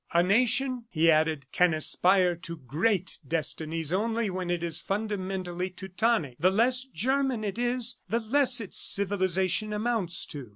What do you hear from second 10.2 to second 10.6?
to.